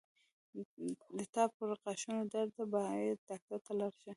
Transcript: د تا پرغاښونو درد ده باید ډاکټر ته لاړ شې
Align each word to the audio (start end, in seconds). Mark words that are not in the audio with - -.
د 1.17 1.19
تا 1.33 1.43
پرغاښونو 1.55 2.21
درد 2.33 2.51
ده 2.57 2.65
باید 2.75 3.17
ډاکټر 3.29 3.59
ته 3.65 3.71
لاړ 3.79 3.91
شې 4.01 4.09